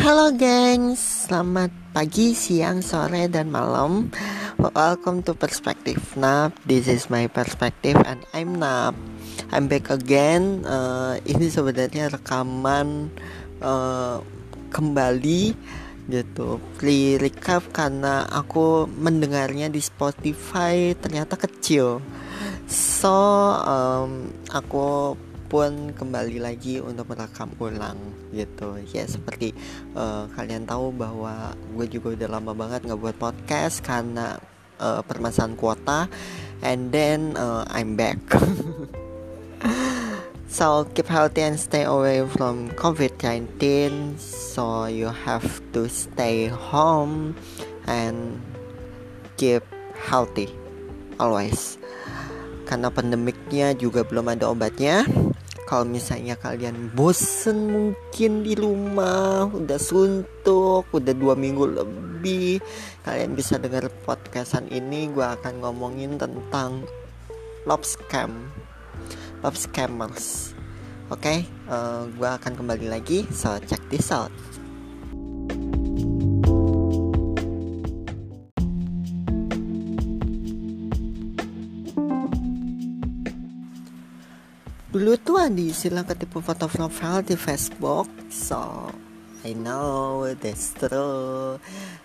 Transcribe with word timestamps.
Halo 0.00 0.32
gengs, 0.32 1.28
selamat 1.28 1.68
pagi, 1.92 2.32
siang, 2.32 2.80
sore, 2.80 3.28
dan 3.28 3.52
malam. 3.52 4.08
Welcome 4.56 5.20
to 5.28 5.36
Perspective 5.36 6.00
Nap. 6.16 6.56
This 6.64 6.88
is 6.88 7.12
my 7.12 7.28
perspective 7.28 8.00
and 8.08 8.24
I'm 8.32 8.56
Nap. 8.56 8.96
I'm 9.52 9.68
back 9.68 9.92
again. 9.92 10.64
Uh, 10.64 11.20
Ini 11.28 11.52
sebenarnya 11.52 12.16
rekaman 12.16 13.12
uh, 13.60 14.24
kembali 14.72 15.52
gitu. 16.08 16.56
Pre 16.80 17.20
recap 17.20 17.68
karena 17.68 18.24
aku 18.24 18.88
mendengarnya 18.88 19.68
di 19.68 19.84
Spotify 19.84 20.96
ternyata 20.96 21.36
kecil. 21.36 22.00
So 22.72 23.12
um, 23.52 24.32
aku 24.48 25.12
pun 25.50 25.90
kembali 25.90 26.38
lagi 26.38 26.78
untuk 26.78 27.10
merekam 27.10 27.50
ulang 27.58 27.98
gitu. 28.30 28.78
Ya 28.94 29.02
seperti 29.10 29.50
uh, 29.98 30.30
kalian 30.38 30.70
tahu 30.70 30.94
bahwa 30.94 31.58
gue 31.74 31.90
juga 31.90 32.14
udah 32.14 32.28
lama 32.38 32.54
banget 32.54 32.86
nggak 32.86 33.00
buat 33.02 33.16
podcast 33.18 33.82
karena 33.82 34.38
uh, 34.78 35.02
permasalahan 35.02 35.58
kuota. 35.58 36.06
And 36.62 36.94
then 36.94 37.34
uh, 37.34 37.66
I'm 37.66 37.98
back. 37.98 38.22
So 40.50 40.82
keep 40.82 41.06
healthy 41.06 41.46
and 41.46 41.54
stay 41.54 41.86
away 41.86 42.26
from 42.26 42.74
COVID-19 42.74 44.18
so 44.18 44.90
you 44.90 45.06
have 45.06 45.46
to 45.70 45.86
stay 45.86 46.50
home 46.50 47.38
and 47.86 48.42
keep 49.38 49.62
healthy 49.94 50.50
always. 51.22 51.78
Karena 52.66 52.90
pandemiknya 52.90 53.78
juga 53.78 54.02
belum 54.02 54.26
ada 54.34 54.50
obatnya 54.50 55.06
kalau 55.70 55.86
misalnya 55.86 56.34
kalian 56.34 56.90
bosen 56.98 57.70
mungkin 57.70 58.42
di 58.42 58.58
rumah 58.58 59.46
udah 59.46 59.78
suntuk 59.78 60.90
udah 60.90 61.14
dua 61.14 61.38
minggu 61.38 61.62
lebih 61.62 62.58
kalian 63.06 63.38
bisa 63.38 63.54
dengar 63.54 63.86
podcastan 64.02 64.66
ini 64.66 65.06
gue 65.14 65.22
akan 65.22 65.62
ngomongin 65.62 66.18
tentang 66.18 66.82
love 67.70 67.86
scam 67.86 68.50
love 69.46 69.54
scammers 69.54 70.58
oke 71.06 71.22
okay? 71.22 71.46
uh, 71.70 72.02
eh, 72.02 72.18
gue 72.18 72.26
akan 72.34 72.52
kembali 72.58 72.90
lagi 72.90 73.22
so 73.30 73.54
check 73.62 73.78
this 73.94 74.10
out 74.10 74.34
dulu 85.00 85.16
tuh 85.16 85.40
ada 85.40 85.56
istilah 85.56 86.04
ketipu 86.04 86.44
foto 86.44 86.68
profile 86.68 87.24
di 87.24 87.32
Facebook. 87.32 88.04
So 88.28 88.92
I 89.40 89.56
know 89.56 90.28
that's 90.36 90.76
true. 90.76 91.56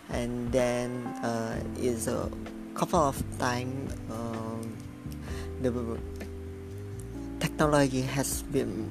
And 0.07 0.47
then 0.55 1.03
uh, 1.19 1.59
is 1.75 2.07
a 2.07 2.31
couple 2.71 3.03
of 3.03 3.19
time 3.35 3.91
um, 4.07 4.63
the 5.59 5.75
technology 7.43 8.07
has 8.15 8.47
been 8.47 8.87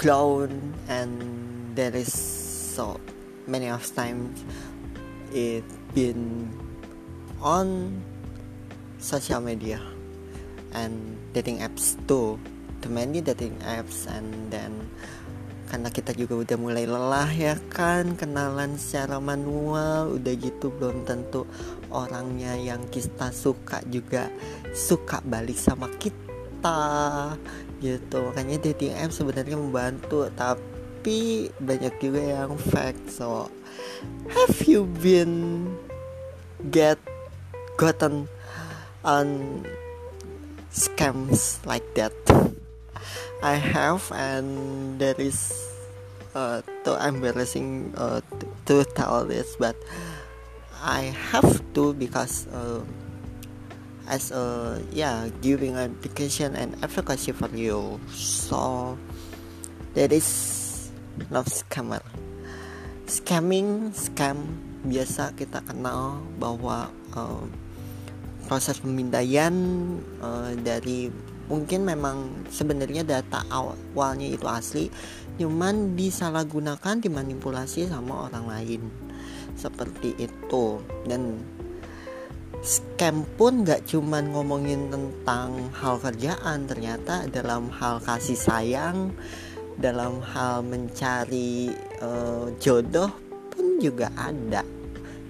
grown 0.00 0.72
and 0.88 1.20
there 1.76 1.92
is 1.92 2.08
so 2.08 2.96
many 3.44 3.68
of 3.68 3.84
times 3.92 4.40
it 5.36 5.68
been 5.92 6.48
on 7.44 8.00
social 8.96 9.44
media 9.44 9.84
and 10.76 11.16
dating 11.36 11.60
apps 11.60 11.96
too 12.04 12.36
too 12.82 12.90
many 12.90 13.22
dating 13.22 13.54
apps 13.62 14.10
and 14.10 14.50
then 14.50 14.72
karena 15.72 15.88
kita 15.88 16.12
juga 16.12 16.44
udah 16.44 16.56
mulai 16.60 16.84
lelah 16.84 17.32
ya 17.32 17.56
kan 17.72 18.12
kenalan 18.12 18.76
secara 18.76 19.16
manual 19.16 20.20
udah 20.20 20.34
gitu 20.36 20.68
belum 20.76 21.08
tentu 21.08 21.48
orangnya 21.88 22.52
yang 22.60 22.84
kita 22.92 23.32
suka 23.32 23.80
juga 23.88 24.28
suka 24.76 25.24
balik 25.24 25.56
sama 25.56 25.88
kita 25.96 27.32
gitu. 27.80 28.16
Makanya 28.20 28.68
dating 28.68 28.92
apps 29.00 29.16
sebenarnya 29.24 29.56
membantu 29.56 30.28
tapi 30.36 31.48
banyak 31.56 31.94
juga 32.04 32.20
yang 32.20 32.52
fake. 32.60 33.08
So 33.08 33.48
have 34.28 34.56
you 34.68 34.84
been 35.00 35.72
get 36.68 37.00
gotten 37.80 38.28
on 39.08 39.60
scams 40.72 41.60
like 41.68 41.84
that. 41.94 42.12
I 43.42 43.54
have 43.60 44.08
and 44.14 44.98
there 44.98 45.18
is 45.18 45.52
uh, 46.34 46.62
too 46.84 46.96
embarrassing 46.96 47.92
uh, 47.96 48.20
to, 48.40 48.46
to 48.66 48.90
tell 48.96 49.24
this 49.24 49.56
but 49.56 49.76
I 50.82 51.14
have 51.30 51.60
to 51.74 51.94
because 51.94 52.46
uh, 52.48 52.80
as 54.08 54.30
a 54.34 54.80
yeah 54.90 55.28
giving 55.40 55.76
education 55.76 56.56
and 56.56 56.74
advocacy 56.82 57.32
for 57.32 57.50
you. 57.54 58.00
So 58.10 58.98
there 59.94 60.10
is 60.10 60.90
love 61.30 61.46
scammer. 61.46 62.02
Scamming 63.06 63.92
scam 63.92 64.58
biasa 64.82 65.36
kita 65.38 65.62
kenal 65.62 66.24
bahwa 66.40 66.90
uh, 67.14 67.44
proses 68.46 68.78
pemindaian 68.82 69.54
uh, 70.20 70.52
dari 70.58 71.08
mungkin 71.50 71.84
memang 71.84 72.48
sebenarnya 72.48 73.04
data 73.04 73.44
awalnya 73.52 74.24
itu 74.24 74.46
asli 74.48 74.88
cuman 75.40 75.96
disalahgunakan 75.96 77.00
dimanipulasi 77.00 77.88
sama 77.88 78.28
orang 78.28 78.46
lain. 78.48 78.82
Seperti 79.56 80.16
itu. 80.20 80.80
Dan 81.08 81.40
scam 82.62 83.24
pun 83.36 83.64
gak 83.66 83.88
cuman 83.88 84.30
ngomongin 84.30 84.92
tentang 84.92 85.72
hal 85.74 85.98
kerjaan 85.98 86.68
ternyata 86.68 87.26
dalam 87.32 87.72
hal 87.74 87.98
kasih 88.04 88.38
sayang 88.38 89.10
dalam 89.80 90.20
hal 90.20 90.62
mencari 90.62 91.72
uh, 92.04 92.52
jodoh 92.60 93.10
pun 93.50 93.80
juga 93.80 94.12
ada 94.14 94.62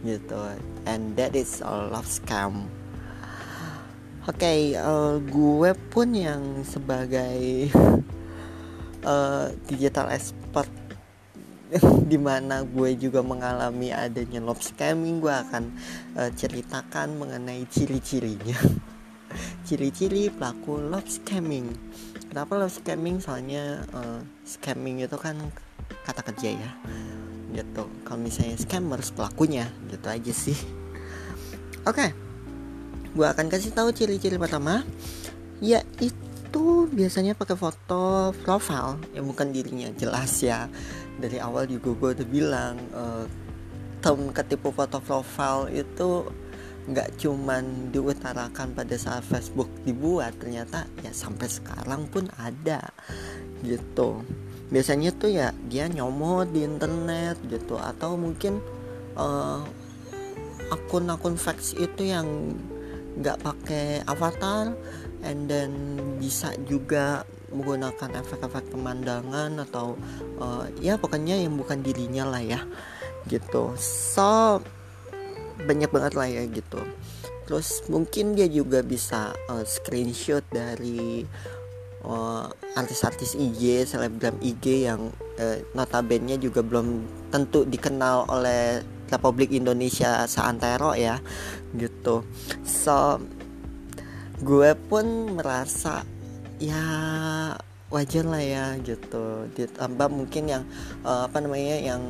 gitu. 0.02 0.38
And 0.82 1.14
that 1.14 1.38
is 1.38 1.62
a 1.62 1.88
love 1.94 2.10
scam 2.10 2.81
okay, 4.31 4.78
uh, 4.78 5.19
eh, 5.19 5.27
gue 5.27 5.71
pun 5.91 6.15
yang 6.15 6.62
sebagai 6.62 7.66
uh, 9.03 9.50
digital 9.69 10.15
expert 10.15 10.71
di 12.10 12.19
mana 12.22 12.62
gue 12.62 12.94
juga 12.94 13.19
mengalami 13.19 13.91
adanya 13.91 14.38
love 14.38 14.62
scamming 14.62 15.19
gue 15.19 15.34
akan 15.34 15.75
uh, 16.15 16.31
ceritakan 16.38 17.19
mengenai 17.19 17.66
ciri-cirinya. 17.66 18.55
Ciri-ciri 19.66 20.31
pelaku 20.31 20.78
love 20.78 21.10
scamming. 21.10 21.75
Kenapa 22.31 22.62
love 22.62 22.71
scamming? 22.71 23.19
Soalnya 23.19 23.83
uh, 23.91 24.22
scamming 24.47 25.03
itu 25.03 25.19
kan 25.19 25.34
kata 26.06 26.22
kerja 26.31 26.54
ya 26.54 26.71
gitu. 27.59 27.91
Kalau 28.06 28.22
misalnya 28.22 28.54
scammers 28.54 29.10
pelakunya 29.10 29.66
gitu 29.91 30.06
aja 30.06 30.31
sih. 30.31 30.59
Oke. 31.83 32.06
okay 32.06 32.22
gue 33.12 33.26
akan 33.28 33.46
kasih 33.52 33.76
tahu 33.76 33.92
ciri-ciri 33.92 34.40
pertama 34.40 34.80
yaitu 35.62 36.90
biasanya 36.90 37.38
pakai 37.38 37.54
foto 37.54 38.34
profile. 38.42 38.98
Yang 39.14 39.26
bukan 39.30 39.48
dirinya 39.54 39.88
jelas 39.94 40.42
ya. 40.42 40.66
Dari 41.20 41.38
awal 41.38 41.70
juga 41.70 41.94
gue 41.94 42.10
udah 42.18 42.28
bilang 42.28 42.74
uh, 42.92 43.24
term 44.02 44.34
ketipu 44.34 44.74
foto 44.74 44.98
profile 44.98 45.70
itu 45.70 46.26
nggak 46.82 47.14
cuman 47.22 47.94
diutarakan 47.94 48.74
pada 48.74 48.98
saat 48.98 49.22
Facebook 49.22 49.70
dibuat 49.86 50.34
ternyata 50.42 50.90
ya 51.06 51.14
sampai 51.14 51.46
sekarang 51.46 52.10
pun 52.10 52.26
ada 52.34 52.91
gitu. 53.62 54.26
Biasanya 54.74 55.15
tuh 55.15 55.30
ya 55.30 55.54
dia 55.70 55.86
nyomot 55.86 56.50
di 56.50 56.66
internet 56.66 57.38
gitu. 57.47 57.78
Atau 57.78 58.18
mungkin 58.18 58.58
uh, 59.15 59.62
akun-akun 60.74 61.38
fax 61.38 61.76
itu 61.78 62.08
yang 62.08 62.56
nggak 63.18 63.38
pakai 63.44 64.00
avatar 64.09 64.72
and 65.22 65.47
then 65.50 65.70
bisa 66.18 66.53
juga 66.64 67.22
menggunakan 67.53 68.24
efek-efek 68.24 68.72
pemandangan 68.72 69.60
atau 69.68 69.94
uh, 70.41 70.64
ya 70.80 70.97
pokoknya 70.97 71.36
yang 71.36 71.54
bukan 71.54 71.84
dirinya 71.84 72.24
lah 72.26 72.41
ya 72.41 72.60
gitu. 73.28 73.76
So 73.78 74.60
banyak 75.62 75.92
banget 75.92 76.12
lah 76.16 76.28
ya 76.28 76.42
gitu. 76.48 76.80
Terus 77.44 77.84
mungkin 77.92 78.32
dia 78.32 78.48
juga 78.48 78.80
bisa 78.80 79.36
uh, 79.53 79.65
screenshot 79.68 80.42
dari 80.48 81.28
uh, 82.08 82.48
artis-artis 82.74 83.36
IG 83.36 83.84
selebgram 83.84 84.41
IG 84.41 84.88
yang 84.88 85.12
uh, 85.38 85.58
notabene 85.76 86.41
juga 86.41 86.65
belum 86.65 87.04
tentu 87.28 87.68
dikenal 87.68 88.26
oleh 88.32 88.80
Republik 89.12 89.53
Indonesia 89.53 90.24
seantero 90.24 90.97
ya 90.97 91.20
gitu. 91.76 92.24
So 92.64 93.20
gue 94.42 94.74
pun 94.88 95.38
merasa 95.38 96.03
ya 96.56 96.82
wajar 97.92 98.24
lah 98.24 98.42
ya 98.42 98.66
gitu. 98.80 99.47
Ditambah 99.53 100.09
mungkin 100.09 100.48
yang 100.48 100.64
uh, 101.04 101.28
apa 101.28 101.38
namanya 101.44 101.76
yang 101.78 102.03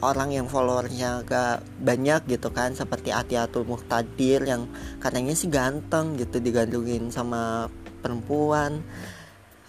orang 0.00 0.32
yang 0.32 0.46
followernya 0.48 1.20
agak 1.22 1.60
banyak 1.76 2.24
gitu 2.24 2.48
kan 2.48 2.72
seperti 2.72 3.12
Atiatul 3.12 3.68
Muhtadir 3.68 4.48
yang 4.48 4.64
katanya 4.96 5.36
sih 5.36 5.52
ganteng 5.52 6.16
gitu 6.16 6.40
digandungin 6.40 7.12
sama 7.12 7.68
perempuan. 8.00 8.80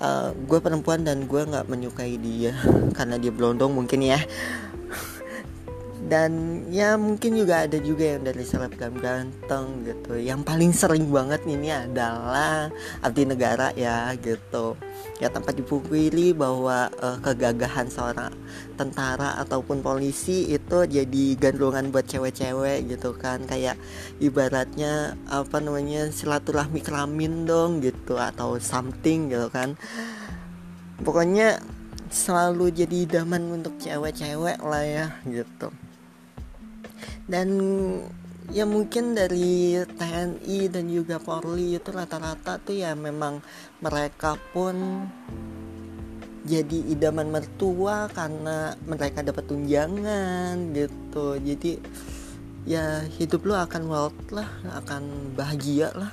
Uh, 0.01 0.33
gue 0.49 0.57
perempuan 0.57 1.05
dan 1.05 1.29
gue 1.29 1.45
nggak 1.45 1.69
menyukai 1.69 2.17
dia 2.17 2.57
karena 2.97 3.21
dia 3.21 3.29
blondong 3.29 3.69
mungkin 3.69 4.01
ya 4.01 4.17
dan 6.11 6.59
ya 6.67 6.99
mungkin 6.99 7.39
juga 7.39 7.63
ada 7.63 7.79
juga 7.79 8.03
yang 8.03 8.27
dari 8.27 8.43
selebgram 8.43 8.99
ganteng 8.99 9.87
gitu. 9.87 10.19
Yang 10.19 10.43
paling 10.43 10.71
sering 10.75 11.07
banget 11.07 11.39
ini 11.47 11.71
adalah 11.71 12.67
abdi 12.99 13.23
negara 13.23 13.71
ya 13.79 14.11
gitu. 14.19 14.75
Ya 15.23 15.31
tanpa 15.31 15.55
dipungkiri 15.55 16.35
bahwa 16.35 16.91
uh, 16.99 17.15
kegagahan 17.23 17.87
seorang 17.87 18.35
tentara 18.75 19.39
ataupun 19.39 19.79
polisi 19.79 20.51
itu 20.51 20.83
jadi 20.83 21.23
gandrungan 21.39 21.95
buat 21.95 22.03
cewek-cewek 22.11 22.91
gitu 22.91 23.15
kan. 23.15 23.47
Kayak 23.47 23.79
ibaratnya 24.19 25.15
apa 25.31 25.63
namanya 25.63 26.11
silaturahmi 26.11 26.83
kelamin 26.83 27.47
dong 27.47 27.79
gitu 27.79 28.19
atau 28.19 28.59
something 28.59 29.31
gitu 29.31 29.47
kan. 29.47 29.79
Pokoknya 31.07 31.63
selalu 32.11 32.75
jadi 32.75 33.07
idaman 33.07 33.63
untuk 33.63 33.79
cewek-cewek 33.79 34.59
lah 34.59 34.83
ya 34.83 35.07
gitu 35.23 35.71
dan 37.29 37.49
ya 38.51 38.67
mungkin 38.67 39.15
dari 39.15 39.79
TNI 39.79 40.57
dan 40.67 40.85
juga 40.91 41.21
Polri 41.21 41.77
itu 41.77 41.89
rata-rata 41.93 42.59
tuh 42.59 42.75
ya 42.75 42.97
memang 42.97 43.39
mereka 43.79 44.35
pun 44.51 45.05
jadi 46.41 46.77
idaman 46.89 47.29
mertua 47.29 48.09
karena 48.09 48.73
mereka 48.89 49.21
dapat 49.21 49.45
tunjangan 49.45 50.73
gitu. 50.73 51.37
Jadi 51.37 51.77
ya 52.65 53.05
hidup 53.17 53.45
lo 53.45 53.57
akan 53.57 53.83
wealth 53.89 54.21
lah 54.33 54.49
akan 54.83 55.33
bahagia 55.37 55.93
lah 55.93 56.11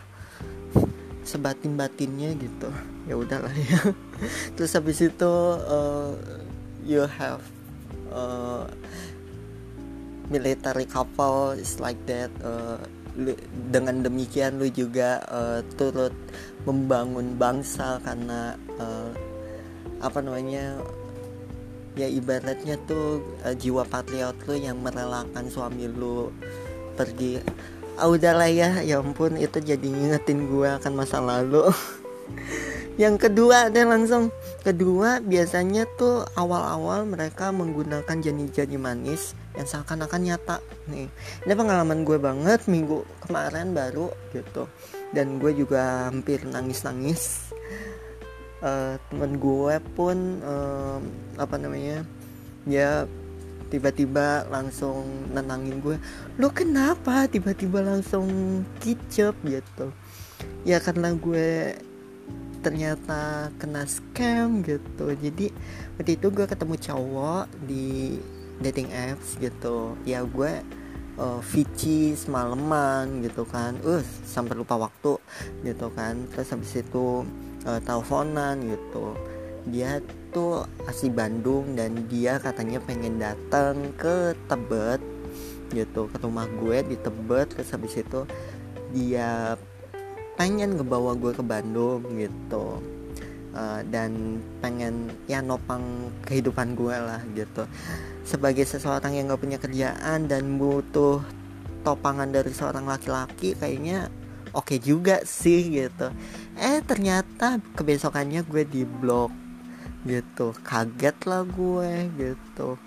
sebatin 1.25 1.77
batinnya 1.77 2.33
gitu. 2.37 2.69
Ya 3.09 3.17
udahlah 3.17 3.53
ya. 3.53 3.81
Terus 4.57 4.73
habis 4.77 5.01
itu 5.01 5.33
uh, 5.65 6.13
you 6.85 7.05
have 7.05 7.41
uh, 8.13 8.69
military 10.29 10.85
couple 10.85 11.57
is 11.57 11.81
like 11.81 11.99
that 12.05 12.29
uh, 12.45 12.77
lu, 13.17 13.35
dengan 13.73 14.05
demikian 14.05 14.61
lu 14.61 14.69
juga 14.71 15.25
uh, 15.29 15.61
turut 15.77 16.15
membangun 16.65 17.35
bangsa 17.35 17.99
karena 18.05 18.55
uh, 18.79 19.11
apa 19.99 20.19
namanya 20.23 20.79
ya 21.99 22.07
ibaratnya 22.07 22.79
tuh 22.87 23.25
uh, 23.43 23.55
jiwa 23.57 23.83
patriot 23.89 24.39
lu 24.47 24.55
yang 24.55 24.79
merelakan 24.79 25.51
suami 25.51 25.91
lu 25.91 26.31
pergi. 26.95 27.43
Ah 27.99 28.07
udahlah 28.07 28.47
ya 28.47 28.79
ya 28.87 29.03
ampun 29.03 29.35
itu 29.35 29.59
jadi 29.59 29.83
ngingetin 29.83 30.47
gue 30.47 30.71
akan 30.71 30.93
masa 30.95 31.19
lalu 31.19 31.67
yang 32.99 33.15
kedua 33.15 33.71
ada 33.71 33.87
langsung. 33.87 34.35
Kedua 34.67 35.23
biasanya 35.23 35.87
tuh 35.95 36.27
awal-awal 36.35 37.07
mereka 37.07 37.55
menggunakan 37.55 38.19
janji-janji 38.19 38.75
manis 38.75 39.39
yang 39.55 39.65
seakan-akan 39.71 40.27
nyata. 40.27 40.59
Nih 40.91 41.07
ini 41.47 41.53
pengalaman 41.55 42.03
gue 42.03 42.19
banget 42.19 42.67
minggu 42.67 43.07
kemarin 43.23 43.71
baru 43.71 44.11
gitu. 44.35 44.67
Dan 45.15 45.39
gue 45.39 45.55
juga 45.55 46.11
hampir 46.11 46.43
nangis-nangis. 46.43 47.55
Uh, 48.59 48.99
temen 49.07 49.39
gue 49.39 49.79
pun 49.95 50.43
uh, 50.43 50.99
apa 51.39 51.55
namanya 51.63 52.03
ya 52.67 53.07
tiba-tiba 53.71 54.51
langsung 54.51 55.07
nenangin 55.31 55.79
gue 55.79 55.95
lo 56.43 56.51
kenapa 56.51 57.31
tiba-tiba 57.31 57.79
langsung 57.87 58.27
kicep? 58.83 59.39
Gitu. 59.47 59.95
Ya 60.67 60.83
karena 60.83 61.15
gue 61.15 61.79
ternyata 62.61 63.51
kena 63.57 63.87
scam 63.87 64.63
gitu. 64.67 65.15
Jadi 65.15 65.51
waktu 65.99 66.11
itu 66.19 66.27
gue 66.31 66.47
ketemu 66.47 66.75
cowok 66.77 67.45
di 67.67 68.19
dating 68.59 68.91
apps 68.91 69.39
gitu. 69.39 69.95
Ya 70.03 70.23
gue 70.27 70.63
uh, 71.19 71.41
Vici 71.55 72.15
semalaman 72.19 73.23
gitu 73.23 73.47
kan. 73.47 73.79
Uh 73.87 74.03
sampai 74.27 74.59
lupa 74.59 74.79
waktu 74.79 75.19
gitu 75.63 75.87
kan. 75.95 76.27
Terus 76.35 76.49
habis 76.55 76.73
itu 76.75 77.23
uh, 77.67 77.81
teleponan 77.83 78.59
gitu. 78.67 79.15
Dia 79.69 80.01
tuh 80.33 80.65
asli 80.89 81.13
Bandung 81.13 81.77
dan 81.77 82.09
dia 82.09 82.41
katanya 82.41 82.81
pengen 82.83 83.21
datang 83.21 83.93
ke 84.01 84.33
Tebet 84.49 85.01
gitu 85.69 86.09
ke 86.09 86.17
rumah 86.25 86.49
gue 86.59 86.83
di 86.85 86.97
Tebet. 86.99 87.53
Terus 87.53 87.71
habis 87.71 87.95
itu 87.95 88.25
dia 88.89 89.55
pengen 90.39 90.79
ngebawa 90.79 91.19
gue 91.19 91.35
ke 91.35 91.43
Bandung 91.43 92.07
gitu. 92.15 92.79
Uh, 93.49 93.83
dan 93.91 94.39
pengen 94.63 95.11
ya 95.27 95.43
nopang 95.43 96.15
kehidupan 96.23 96.79
gue 96.79 96.95
lah 96.95 97.19
gitu. 97.35 97.67
Sebagai 98.23 98.63
seseorang 98.63 99.19
yang 99.19 99.35
gak 99.35 99.43
punya 99.43 99.59
kerjaan 99.59 100.31
dan 100.31 100.63
butuh 100.63 101.19
topangan 101.83 102.31
dari 102.31 102.55
seorang 102.55 102.87
laki-laki 102.87 103.59
kayaknya 103.59 104.13
oke 104.55 104.71
okay 104.71 104.79
juga 104.79 105.27
sih 105.27 105.75
gitu. 105.75 106.15
Eh 106.55 106.79
ternyata 106.87 107.59
kebesokannya 107.75 108.47
gue 108.47 108.63
di 108.63 108.87
blok 108.87 109.35
gitu. 110.07 110.55
Kaget 110.63 111.19
lah 111.27 111.43
gue 111.43 111.91
gitu. 112.15 112.79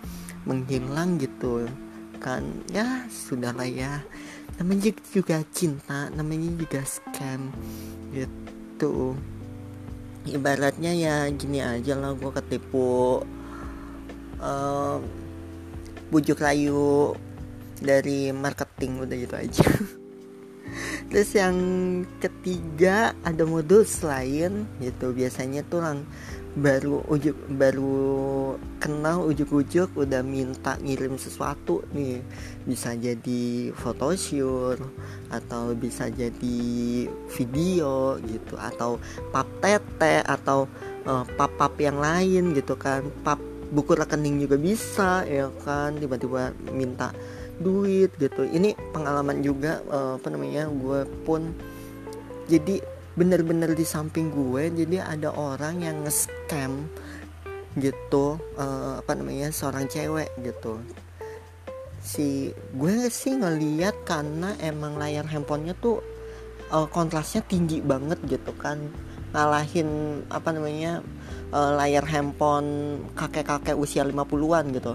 Menghilang 0.48 1.20
gitu 1.20 1.68
kan. 2.24 2.48
Ya 2.72 3.04
sudahlah 3.12 3.68
ya 3.68 4.00
namanya 4.62 4.94
juga 5.10 5.42
cinta 5.50 6.14
namanya 6.14 6.54
juga 6.54 6.86
scam 6.86 7.50
gitu. 8.14 9.18
Ibaratnya 10.22 10.94
ya 10.94 11.26
gini 11.34 11.66
aja 11.66 11.98
lah 11.98 12.14
gue 12.14 12.30
ketipu 12.30 13.26
uh, 14.38 15.02
bujuk 16.14 16.38
layu 16.46 17.18
dari 17.82 18.30
marketing 18.30 19.02
udah 19.02 19.18
gitu 19.18 19.34
aja. 19.34 19.66
Terus 21.10 21.30
yang 21.34 21.58
ketiga 22.22 23.18
ada 23.26 23.42
modus 23.50 24.06
lain 24.06 24.70
gitu. 24.78 25.10
Biasanya 25.10 25.66
tuh 25.66 25.82
lang 25.82 26.06
baru 26.52 27.00
ujuk 27.08 27.48
baru 27.56 28.60
kenal 28.84 29.24
ujuk-ujuk 29.32 29.96
udah 29.96 30.20
minta 30.20 30.76
ngirim 30.84 31.16
sesuatu 31.16 31.84
nih. 31.96 32.20
Bisa 32.68 32.92
jadi 32.96 33.72
photoshoot 33.72 34.80
atau 35.32 35.72
bisa 35.72 36.12
jadi 36.12 36.60
video 37.08 38.20
gitu 38.28 38.60
atau 38.60 39.00
pap 39.32 39.48
tete 39.64 40.20
atau 40.28 40.68
uh, 41.08 41.24
pap 41.40 41.56
pap 41.56 41.74
yang 41.80 42.00
lain 42.00 42.52
gitu 42.52 42.76
kan. 42.76 43.08
Pap 43.24 43.40
buku 43.72 43.96
rekening 43.96 44.44
juga 44.44 44.60
bisa 44.60 45.24
ya 45.24 45.48
kan 45.64 45.96
tiba-tiba 45.96 46.52
minta 46.76 47.16
duit 47.64 48.12
gitu. 48.20 48.44
Ini 48.44 48.76
pengalaman 48.92 49.40
juga 49.40 49.80
uh, 49.88 50.20
apa 50.20 50.28
namanya 50.28 50.68
gue 50.68 51.08
pun 51.24 51.56
jadi 52.52 52.84
bener-bener 53.12 53.76
di 53.76 53.84
samping 53.84 54.32
gue 54.32 54.72
jadi 54.72 55.04
ada 55.04 55.36
orang 55.36 55.84
yang 55.84 56.08
nge-scam 56.08 56.88
gitu 57.76 58.40
uh, 58.60 59.00
apa 59.00 59.12
namanya 59.16 59.52
seorang 59.52 59.88
cewek 59.88 60.32
gitu. 60.44 60.80
Si 62.02 62.52
gue 62.76 63.08
sih 63.12 63.36
ngeliat 63.36 64.08
karena 64.08 64.56
emang 64.60 64.98
layar 65.00 65.28
handphonenya 65.28 65.76
tuh 65.80 66.04
uh, 66.72 66.88
kontrasnya 66.88 67.44
tinggi 67.48 67.80
banget 67.80 68.20
gitu 68.28 68.52
kan. 68.56 68.80
Ngalahin 69.32 70.24
apa 70.28 70.52
namanya 70.52 71.00
uh, 71.56 71.72
layar 71.80 72.04
handphone 72.04 73.00
kakek-kakek 73.16 73.76
usia 73.80 74.04
50-an 74.04 74.66
gitu. 74.76 74.94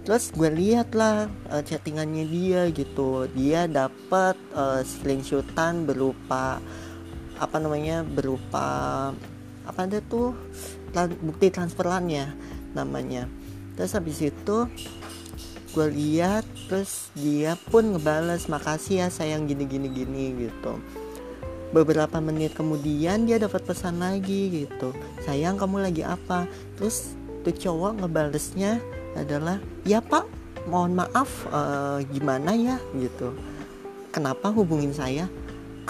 Terus 0.00 0.32
gue 0.32 0.48
lihat 0.48 0.96
lah 0.96 1.28
uh, 1.52 1.60
chattingannya 1.60 2.24
dia 2.24 2.62
gitu. 2.72 3.28
Dia 3.36 3.68
dapat 3.68 4.36
uh, 4.56 4.80
screenshotan 4.80 5.84
berupa 5.84 6.56
apa 7.40 7.56
namanya 7.56 8.04
berupa 8.04 9.10
apa 9.64 9.80
ada 9.88 10.04
tuh 10.04 10.36
bukti 11.24 11.48
transferannya 11.48 12.36
namanya. 12.76 13.26
Terus 13.74 13.96
habis 13.96 14.20
itu 14.20 14.68
gue 15.70 15.86
lihat 15.94 16.42
terus 16.66 17.14
dia 17.14 17.54
pun 17.70 17.94
ngebales 17.94 18.50
makasih 18.50 19.06
ya 19.06 19.08
sayang 19.08 19.48
gini 19.48 19.64
gini 19.64 19.88
gini 19.88 20.24
gitu. 20.46 20.76
Beberapa 21.70 22.18
menit 22.18 22.58
kemudian 22.58 23.24
dia 23.24 23.38
dapat 23.38 23.62
pesan 23.62 24.02
lagi 24.02 24.66
gitu. 24.66 24.90
Sayang 25.22 25.56
kamu 25.56 25.86
lagi 25.86 26.02
apa? 26.02 26.50
Terus 26.76 27.14
tuh 27.46 27.54
cowok 27.54 28.04
ngebalesnya 28.04 28.82
adalah 29.16 29.62
ya 29.86 30.02
pak 30.02 30.26
mohon 30.66 30.98
maaf 30.98 31.46
uh, 31.48 32.02
gimana 32.10 32.52
ya? 32.52 32.76
Gitu. 32.98 33.32
Kenapa 34.10 34.50
hubungin 34.50 34.90
saya 34.90 35.30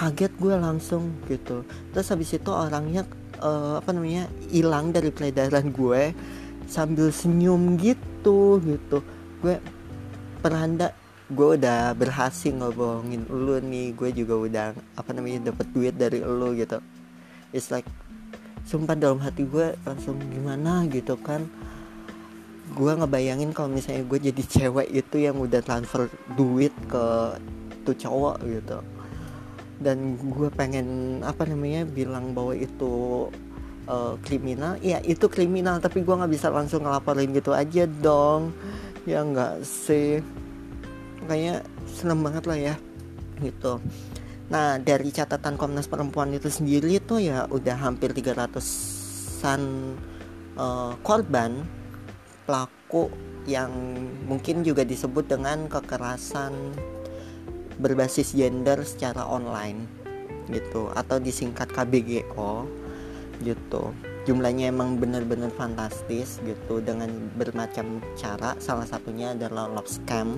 kaget 0.00 0.32
gue 0.40 0.54
langsung 0.56 1.12
gitu. 1.28 1.60
Terus 1.92 2.08
habis 2.08 2.32
itu 2.32 2.48
orangnya 2.48 3.04
uh, 3.44 3.84
apa 3.84 3.92
namanya 3.92 4.32
hilang 4.48 4.96
dari 4.96 5.12
peredaran 5.12 5.68
gue 5.68 6.16
sambil 6.64 7.12
senyum 7.12 7.76
gitu 7.76 8.56
gitu. 8.64 9.04
Gue 9.44 9.60
peranda 10.40 10.96
gue 11.28 11.60
udah 11.60 11.92
berhasil 11.94 12.50
ngobongin 12.50 13.28
lu 13.28 13.60
nih 13.60 13.92
gue 13.92 14.10
juga 14.24 14.34
udah 14.40 14.66
apa 14.96 15.10
namanya 15.12 15.52
dapat 15.52 15.68
duit 15.76 15.92
dari 16.00 16.24
lu 16.24 16.56
gitu. 16.56 16.80
It's 17.52 17.68
like 17.68 17.84
sumpah 18.64 18.96
dalam 18.96 19.20
hati 19.20 19.44
gue 19.44 19.76
langsung 19.84 20.16
gimana 20.32 20.88
gitu 20.88 21.20
kan. 21.20 21.44
Gue 22.72 22.96
ngebayangin 22.96 23.52
kalau 23.52 23.68
misalnya 23.68 24.08
gue 24.08 24.32
jadi 24.32 24.42
cewek 24.56 24.88
itu 24.96 25.20
yang 25.20 25.36
udah 25.36 25.60
transfer 25.60 26.08
duit 26.40 26.72
ke 26.88 27.36
tuh 27.84 27.96
cowok 27.96 28.40
gitu 28.48 28.80
dan 29.80 30.20
gue 30.20 30.52
pengen 30.52 31.20
apa 31.24 31.48
namanya 31.48 31.88
bilang 31.88 32.36
bahwa 32.36 32.52
itu 32.52 33.26
uh, 33.88 34.14
kriminal. 34.22 34.76
Ya 34.84 35.00
itu 35.00 35.26
kriminal 35.26 35.80
tapi 35.80 36.04
gue 36.04 36.14
nggak 36.14 36.32
bisa 36.32 36.52
langsung 36.52 36.84
ngelaporin 36.84 37.32
gitu 37.32 37.56
aja 37.56 37.88
dong. 37.88 38.52
Ya 39.08 39.24
nggak 39.24 39.64
sih. 39.64 40.20
Kayaknya 41.24 41.64
seneng 41.88 42.20
banget 42.20 42.44
lah 42.44 42.58
ya 42.60 42.74
gitu. 43.40 43.80
Nah 44.52 44.76
dari 44.76 45.08
catatan 45.08 45.56
Komnas 45.56 45.88
Perempuan 45.88 46.36
itu 46.36 46.52
sendiri 46.52 47.00
tuh 47.00 47.24
ya 47.24 47.48
udah 47.48 47.76
hampir 47.80 48.12
300an 48.12 49.62
uh, 50.60 50.92
korban 51.00 51.64
pelaku 52.44 53.08
yang 53.48 53.70
mungkin 54.28 54.60
juga 54.66 54.84
disebut 54.84 55.30
dengan 55.30 55.70
kekerasan 55.70 56.52
berbasis 57.80 58.36
gender 58.36 58.84
secara 58.84 59.24
online 59.24 59.88
gitu. 60.52 60.92
Atau 60.92 61.18
disingkat 61.18 61.72
KBGO 61.72 62.68
gitu. 63.40 63.96
Jumlahnya 64.28 64.68
emang 64.68 65.00
bener-bener 65.00 65.48
fantastis 65.56 66.38
gitu. 66.44 66.84
Dengan 66.84 67.08
bermacam 67.34 68.04
cara 68.14 68.54
salah 68.60 68.84
satunya 68.84 69.32
adalah 69.32 69.66
love 69.66 69.88
scam 69.88 70.36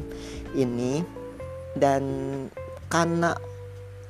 ini. 0.55 1.03
Dan 1.75 2.05
karena 2.87 3.35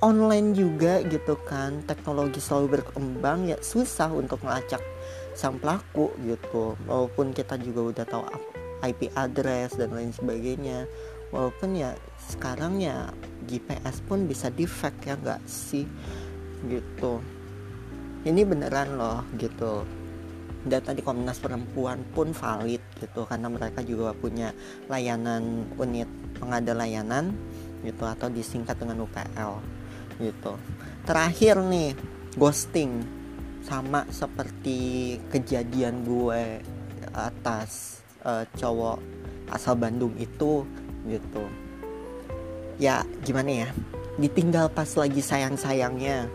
online 0.03 0.53
juga 0.53 0.99
gitu 1.07 1.39
kan 1.47 1.87
teknologi 1.87 2.43
selalu 2.43 2.83
berkembang 2.83 3.47
ya 3.47 3.57
susah 3.63 4.11
untuk 4.11 4.43
melacak 4.43 4.83
sang 5.33 5.57
pelaku 5.57 6.13
gitu. 6.27 6.77
Walaupun 6.85 7.33
kita 7.33 7.57
juga 7.57 7.81
udah 7.95 8.05
tahu 8.05 8.25
IP 8.83 9.15
address 9.15 9.79
dan 9.79 9.95
lain 9.95 10.11
sebagainya 10.11 10.91
walaupun 11.33 11.75
ya 11.75 11.97
sekarang 12.31 12.79
ya 12.79 13.11
GPS 13.49 14.05
pun 14.05 14.29
bisa 14.31 14.53
fake 14.53 15.09
ya 15.09 15.15
nggak 15.19 15.43
sih? 15.49 15.89
Gitu. 16.69 17.13
Ini 18.23 18.47
beneran 18.47 18.95
loh 18.95 19.27
gitu. 19.41 19.83
Data 20.63 20.95
di 20.95 21.03
Komnas 21.03 21.43
Perempuan 21.43 22.07
pun 22.15 22.31
valid 22.31 22.85
gitu. 23.03 23.27
Karena 23.27 23.51
mereka 23.51 23.83
juga 23.83 24.15
punya 24.15 24.55
layanan 24.87 25.67
unit 25.75 26.07
pengada 26.39 26.71
layanan 26.77 27.35
gitu 27.83 28.07
atau 28.07 28.31
disingkat 28.31 28.79
dengan 28.79 29.03
UPL 29.03 29.59
gitu. 30.23 30.55
Terakhir 31.03 31.59
nih 31.67 31.99
ghosting. 32.39 33.03
Sama 33.63 34.03
seperti 34.11 35.15
kejadian 35.31 36.03
gue 36.03 36.59
atas 37.15 38.03
uh, 38.27 38.43
cowok 38.59 38.99
asal 39.55 39.79
Bandung 39.79 40.19
itu 40.19 40.67
gitu. 41.07 41.45
Ya 42.79 43.07
gimana 43.23 43.67
ya? 43.67 43.69
Ditinggal 44.19 44.71
pas 44.73 44.89
lagi 44.99 45.23
sayang-sayangnya. 45.23 46.27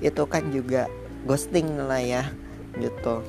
Itu 0.00 0.24
kan 0.26 0.48
juga 0.52 0.88
ghosting 1.28 1.76
lah 1.76 2.00
ya 2.00 2.22
gitu. 2.78 3.20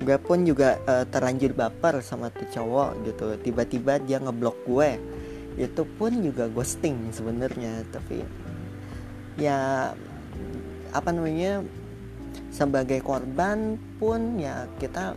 Gue 0.00 0.16
pun 0.16 0.48
juga 0.48 0.80
uh, 0.88 1.04
terlanjur 1.04 1.52
baper 1.52 2.00
sama 2.00 2.32
tuh 2.32 2.48
cowok 2.48 3.04
gitu. 3.04 3.26
Tiba-tiba 3.44 4.00
dia 4.00 4.18
ngeblok 4.18 4.56
gue. 4.64 4.96
Itu 5.60 5.84
pun 5.98 6.24
juga 6.24 6.48
ghosting 6.48 7.12
sebenarnya 7.12 7.84
tapi 7.92 8.24
ya 9.38 9.90
apa 10.90 11.10
namanya 11.14 11.62
sebagai 12.50 12.98
korban 13.00 13.78
pun 14.02 14.36
ya 14.36 14.66
kita 14.82 15.14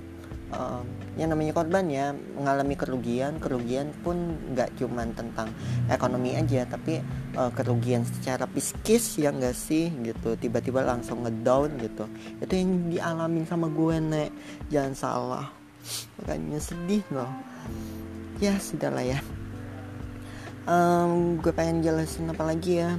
uh, 0.53 0.81
yang 1.13 1.29
namanya 1.33 1.53
korban 1.53 1.85
ya 1.89 2.09
mengalami 2.13 2.73
kerugian 2.73 3.37
kerugian 3.37 3.93
pun 4.01 4.33
nggak 4.53 4.73
cuman 4.81 5.13
tentang 5.13 5.49
ekonomi 5.85 6.33
aja 6.33 6.65
tapi 6.65 7.01
uh, 7.37 7.53
kerugian 7.53 8.01
secara 8.01 8.49
psikis 8.49 9.21
ya 9.21 9.29
nggak 9.33 9.53
sih 9.53 9.89
gitu. 10.01 10.37
Tiba-tiba 10.37 10.85
langsung 10.85 11.25
ngedown 11.25 11.77
gitu. 11.81 12.05
Itu 12.41 12.53
yang 12.53 12.89
dialami 12.89 13.45
sama 13.45 13.69
gue 13.69 13.95
nek. 14.01 14.29
Jangan 14.69 14.93
salah. 14.93 15.47
Makanya 16.21 16.59
sedih 16.61 17.03
loh. 17.11 17.29
Ya 18.41 18.57
sudahlah 18.57 19.05
ya. 19.05 19.19
Um, 20.63 21.43
gue 21.43 21.51
pengen 21.51 21.83
jelasin 21.83 22.31
apa 22.31 22.47
lagi 22.47 22.79
ya. 22.79 22.95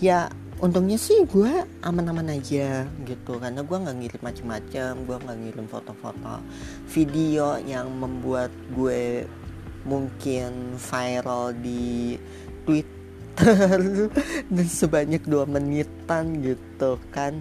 Ya 0.00 0.32
untungnya 0.60 1.00
sih 1.00 1.24
gue 1.24 1.64
aman-aman 1.80 2.36
aja 2.36 2.84
gitu 3.08 3.40
karena 3.40 3.64
gue 3.64 3.76
nggak 3.80 3.96
ngirim 3.96 4.20
macem-macem 4.20 4.92
gue 5.08 5.16
nggak 5.16 5.38
ngirim 5.40 5.66
foto-foto 5.66 6.44
video 6.92 7.56
yang 7.64 7.88
membuat 7.88 8.52
gue 8.76 9.24
mungkin 9.88 10.76
viral 10.76 11.56
di 11.56 12.20
Twitter 12.68 13.80
dan 14.52 14.66
sebanyak 14.68 15.24
dua 15.24 15.48
menitan 15.48 16.44
gitu 16.44 17.00
kan 17.08 17.40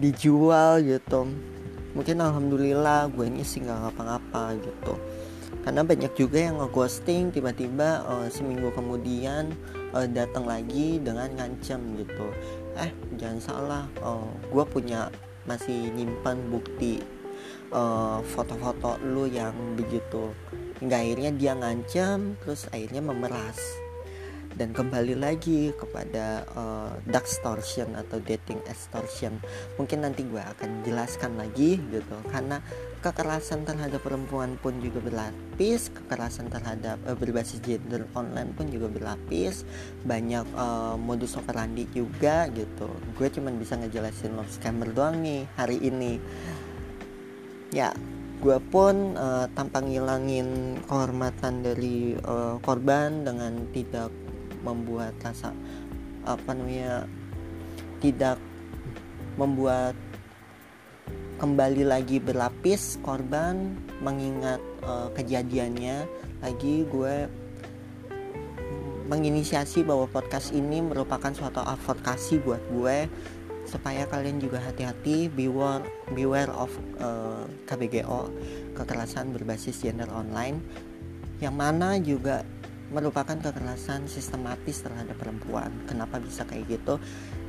dijual 0.00 0.80
gitu. 0.80 1.28
Mungkin 1.92 2.22
alhamdulillah 2.22 3.10
gue 3.12 3.28
ini 3.28 3.44
sih 3.44 3.60
nggak 3.60 3.78
ngapa-ngapa 3.90 4.44
gitu. 4.62 4.94
Karena 5.60 5.84
banyak 5.84 6.12
juga 6.16 6.38
yang 6.40 6.56
ngeghosting 6.62 7.34
tiba-tiba 7.34 8.06
uh, 8.08 8.26
seminggu 8.32 8.72
kemudian 8.72 9.52
uh, 9.94 10.06
datang 10.10 10.46
lagi 10.46 10.98
dengan 11.02 11.30
ngancem 11.34 11.98
gitu. 11.98 12.28
Eh 12.78 12.90
jangan 13.18 13.40
salah 13.40 13.84
uh, 14.02 14.22
eh, 14.22 14.30
gue 14.50 14.64
punya 14.66 15.10
masih 15.48 15.90
nyimpan 15.96 16.36
bukti 16.52 17.00
foto-foto 18.34 18.98
uh, 18.98 19.02
lu 19.02 19.30
yang 19.30 19.54
begitu. 19.78 20.34
Hingga 20.82 20.96
akhirnya 20.96 21.30
dia 21.34 21.52
ngancam 21.54 22.34
terus 22.42 22.66
akhirnya 22.70 23.02
memeras. 23.02 23.58
Dan 24.50 24.74
kembali 24.74 25.14
lagi 25.14 25.70
kepada 25.78 26.42
uh, 26.58 26.92
dark 27.06 27.24
extortion 27.24 27.94
atau 27.94 28.18
dating 28.18 28.58
extortion. 28.66 29.38
Mungkin 29.78 30.02
nanti 30.02 30.26
gue 30.26 30.42
akan 30.42 30.82
jelaskan 30.82 31.38
lagi 31.38 31.78
gitu 31.78 32.18
karena 32.28 32.58
kekerasan 33.00 33.64
terhadap 33.64 34.04
perempuan 34.04 34.60
pun 34.60 34.76
juga 34.84 35.00
berlapis 35.00 35.88
kekerasan 35.88 36.52
terhadap 36.52 37.00
uh, 37.08 37.16
berbasis 37.16 37.64
gender 37.64 38.04
online 38.12 38.52
pun 38.52 38.68
juga 38.68 38.92
berlapis 38.92 39.64
banyak 40.04 40.44
uh, 40.52 41.00
modus 41.00 41.36
operandi 41.40 41.88
juga 41.96 42.46
gitu. 42.52 42.92
Gue 43.16 43.32
cuman 43.32 43.56
bisa 43.56 43.80
ngejelasin 43.80 44.36
love 44.36 44.52
scammer 44.52 44.92
doang 44.92 45.24
nih 45.24 45.48
hari 45.56 45.80
ini. 45.80 46.20
Ya 47.72 47.96
gue 48.40 48.58
pun 48.72 49.16
uh, 49.16 49.48
tanpa 49.52 49.80
ngilangin 49.80 50.80
kehormatan 50.84 51.64
dari 51.64 52.16
uh, 52.20 52.60
korban 52.60 53.24
dengan 53.24 53.68
tidak 53.72 54.12
membuat 54.60 55.16
rasa 55.24 55.56
apa 56.28 56.52
namanya 56.52 57.08
tidak 58.00 58.36
membuat 59.36 59.96
kembali 61.40 61.88
lagi 61.88 62.20
berlapis 62.20 63.00
korban 63.00 63.72
mengingat 64.04 64.60
uh, 64.84 65.08
kejadiannya 65.16 66.04
lagi 66.44 66.84
gue 66.84 67.32
menginisiasi 69.08 69.80
bahwa 69.80 70.04
podcast 70.04 70.52
ini 70.52 70.84
merupakan 70.84 71.32
suatu 71.32 71.64
advokasi 71.64 72.44
buat 72.44 72.60
gue 72.76 73.08
supaya 73.64 74.04
kalian 74.04 74.36
juga 74.36 74.60
hati-hati 74.60 75.32
beware 75.32 75.88
beware 76.12 76.52
of 76.52 76.68
uh, 77.00 77.40
eh, 77.40 77.44
KBGO 77.64 78.28
kekerasan 78.76 79.32
berbasis 79.32 79.80
gender 79.80 80.12
online 80.12 80.60
yang 81.40 81.56
mana 81.56 81.96
juga 81.96 82.44
merupakan 82.90 83.38
kekerasan 83.38 84.10
sistematis 84.10 84.82
terhadap 84.82 85.14
perempuan. 85.14 85.70
Kenapa 85.86 86.18
bisa 86.18 86.42
kayak 86.42 86.66
gitu? 86.66 86.98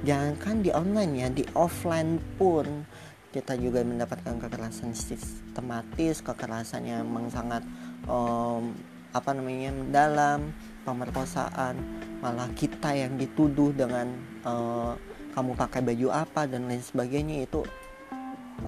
Jangankan 0.05 0.61
di 0.61 0.69
online 0.69 1.13
ya, 1.17 1.27
di 1.33 1.41
offline 1.57 2.21
pun 2.37 2.85
kita 3.31 3.55
juga 3.55 3.79
mendapatkan 3.81 4.37
kekerasan 4.37 4.91
sistematis, 4.91 6.19
kekerasan 6.19 6.83
yang 6.83 7.07
memang 7.07 7.31
sangat 7.31 7.63
um, 8.05 8.75
apa 9.11 9.31
namanya 9.31 9.71
mendalam, 9.71 10.51
pemerkosaan, 10.83 11.79
malah 12.19 12.47
kita 12.55 12.91
yang 12.91 13.15
dituduh 13.15 13.71
dengan 13.71 14.07
uh, 14.43 14.95
kamu 15.31 15.55
pakai 15.55 15.79
baju 15.79 16.07
apa 16.11 16.43
dan 16.47 16.67
lain 16.67 16.83
sebagainya 16.83 17.47
itu 17.47 17.63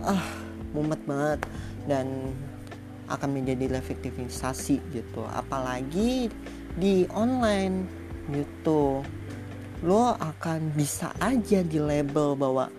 ah 0.08 0.24
mumet 0.72 1.00
banget 1.06 1.40
dan 1.86 2.32
akan 3.12 3.30
menjadi 3.36 3.78
efektivisasi 3.78 4.80
gitu. 4.96 5.28
Apalagi 5.28 6.32
di 6.80 7.04
online 7.12 7.86
gitu. 8.32 9.04
Lo 9.84 10.16
akan 10.16 10.72
bisa 10.72 11.12
aja 11.20 11.60
di 11.60 11.76
label 11.76 12.40
bahwa 12.40 12.72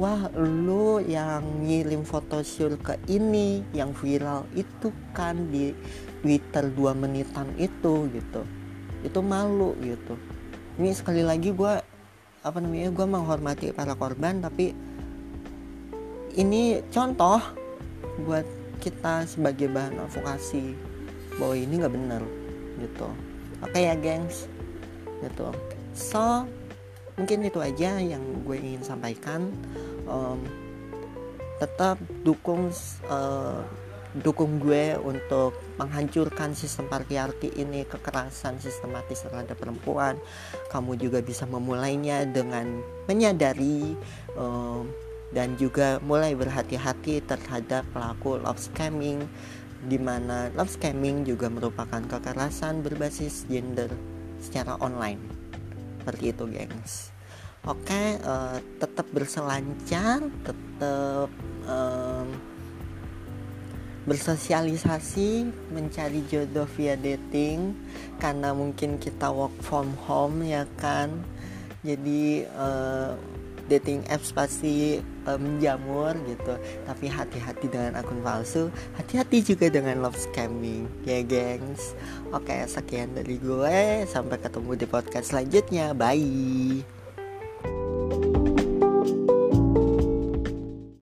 wah 0.00 0.32
lu 0.32 1.04
yang 1.04 1.44
ngirim 1.64 2.00
foto 2.06 2.40
syul 2.40 2.80
ke 2.80 2.96
ini 3.12 3.60
yang 3.76 3.92
viral 3.92 4.48
itu 4.56 4.88
kan 5.12 5.52
di 5.52 5.76
Twitter 6.24 6.72
dua 6.72 6.96
menitan 6.96 7.50
itu 7.60 8.08
gitu. 8.08 8.42
Itu 9.04 9.20
malu 9.20 9.76
gitu. 9.82 10.16
Ini 10.80 10.96
sekali 10.96 11.20
lagi 11.20 11.52
gue 11.52 11.74
apa 12.42 12.58
namanya 12.58 12.90
gue 12.90 13.06
menghormati 13.06 13.70
para 13.70 13.94
korban 13.94 14.42
tapi 14.42 14.74
ini 16.34 16.80
contoh 16.88 17.38
buat 18.24 18.46
kita 18.80 19.28
sebagai 19.28 19.70
bahan 19.70 20.00
advokasi 20.00 20.74
bahwa 21.36 21.54
ini 21.54 21.74
nggak 21.78 21.94
benar 21.94 22.22
gitu. 22.80 23.08
Oke 23.62 23.78
ya 23.78 23.94
gengs? 23.94 24.48
Gitu. 25.22 25.48
So 25.92 26.48
mungkin 27.16 27.44
itu 27.44 27.58
aja 27.60 28.00
yang 28.00 28.22
gue 28.44 28.56
ingin 28.56 28.82
sampaikan. 28.84 29.50
Um, 30.08 30.40
tetap 31.62 31.94
dukung 32.26 32.74
uh, 33.06 33.62
dukung 34.12 34.60
gue 34.60 34.98
untuk 35.00 35.56
menghancurkan 35.80 36.52
sistem 36.52 36.84
patriarki 36.90 37.48
ini 37.56 37.88
kekerasan 37.88 38.60
sistematis 38.60 39.24
terhadap 39.24 39.56
perempuan. 39.56 40.20
Kamu 40.68 41.00
juga 41.00 41.24
bisa 41.24 41.48
memulainya 41.48 42.28
dengan 42.28 42.84
menyadari 43.08 43.96
um, 44.36 44.90
dan 45.32 45.56
juga 45.56 45.96
mulai 46.04 46.36
berhati-hati 46.36 47.24
terhadap 47.24 47.88
pelaku 47.96 48.36
love 48.36 48.60
scamming 48.60 49.24
di 49.88 49.96
mana 49.96 50.52
love 50.52 50.68
scamming 50.68 51.24
juga 51.24 51.48
merupakan 51.48 52.04
kekerasan 52.04 52.84
berbasis 52.84 53.48
gender 53.48 53.88
secara 54.38 54.76
online 54.78 55.41
seperti 56.02 56.34
itu 56.34 56.44
gengs. 56.50 57.14
Oke 57.62 58.18
uh, 58.26 58.58
tetap 58.82 59.06
berselancar 59.14 60.26
tetap 60.42 61.30
um, 61.70 62.26
bersosialisasi 64.02 65.46
mencari 65.70 66.26
jodoh 66.26 66.66
via 66.74 66.98
dating 66.98 67.78
karena 68.18 68.50
mungkin 68.50 68.98
kita 68.98 69.30
work 69.30 69.54
from 69.62 69.94
home 70.10 70.42
ya 70.42 70.66
kan? 70.82 71.22
Jadi 71.86 72.50
uh, 72.50 73.14
dating 73.70 74.02
apps 74.10 74.34
pasti 74.34 74.98
uh, 75.26 75.38
menjamur 75.38 76.14
gitu. 76.26 76.54
Tapi 76.86 77.06
hati-hati 77.10 77.66
dengan 77.68 77.98
akun 77.98 78.20
palsu 78.22 78.72
hati-hati 78.96 79.42
juga 79.42 79.66
dengan 79.68 80.02
love 80.02 80.18
scamming 80.18 80.86
ya 81.06 81.20
gengs. 81.24 81.94
Oke 82.30 82.64
sekian 82.66 83.12
dari 83.14 83.38
gue. 83.38 84.06
Sampai 84.08 84.38
ketemu 84.38 84.78
di 84.78 84.86
podcast 84.86 85.34
selanjutnya. 85.34 85.92
Bye 85.92 87.01